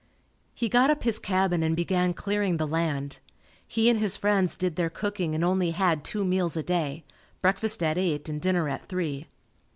He 0.55 0.67
got 0.67 0.89
up 0.89 1.03
his 1.03 1.19
cabin 1.19 1.61
and 1.61 1.75
began 1.75 2.15
clearing 2.15 2.57
the 2.57 2.65
land. 2.65 3.19
He 3.67 3.87
and 3.87 3.99
his 3.99 4.17
friends 4.17 4.55
did 4.55 4.75
their 4.75 4.89
cooking 4.89 5.35
and 5.35 5.43
only 5.43 5.69
had 5.69 6.03
two 6.03 6.25
meals 6.25 6.57
a 6.57 6.63
day 6.63 7.03
breakfast 7.43 7.83
at 7.83 7.99
eight 7.99 8.27
and 8.27 8.41
dinner 8.41 8.67
at 8.67 8.89
three. 8.89 9.27